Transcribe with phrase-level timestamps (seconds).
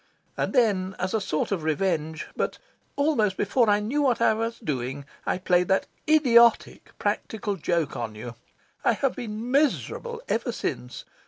[0.35, 2.57] And then, as a sort of revenge, but
[2.95, 8.15] almost before I knew what I was doing, I played that IDIOTIC practical joke on
[8.15, 8.33] you.
[8.83, 11.05] I have been MISERABLE ever since.